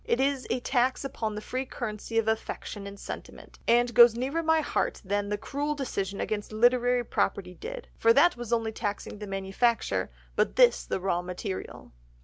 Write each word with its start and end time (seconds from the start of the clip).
It 0.03 0.19
is 0.19 0.47
a 0.49 0.59
tax 0.61 1.05
upon 1.05 1.35
the 1.35 1.41
free 1.45 1.63
currency 1.67 2.17
of 2.17 2.27
affection 2.27 2.87
and 2.87 2.99
sentiment, 2.99 3.59
and 3.67 3.93
goes 3.93 4.15
nearer 4.15 4.41
my 4.41 4.59
heart 4.61 4.99
than 5.05 5.29
the 5.29 5.37
cruel 5.37 5.75
decision 5.75 6.19
against 6.19 6.51
literary 6.51 7.05
property 7.05 7.53
did, 7.53 7.87
for 7.99 8.11
that 8.13 8.35
was 8.35 8.51
only 8.51 8.71
taxing 8.71 9.19
the 9.19 9.27
manufacture, 9.27 10.09
but 10.35 10.55
this 10.55 10.85
the 10.87 10.99
raw 10.99 11.21
material." 11.21 11.91